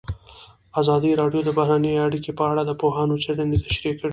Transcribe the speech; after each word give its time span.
ازادي 0.81 1.11
راډیو 1.21 1.41
د 1.45 1.49
بهرنۍ 1.57 1.93
اړیکې 2.05 2.31
په 2.39 2.43
اړه 2.51 2.61
د 2.65 2.71
پوهانو 2.81 3.21
څېړنې 3.23 3.57
تشریح 3.67 3.93
کړې. 3.99 4.09